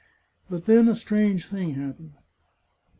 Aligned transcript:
But 0.49 0.65
then 0.65 0.87
a 0.87 0.95
strange 0.95 1.45
thing 1.45 1.75
happened. 1.75 2.13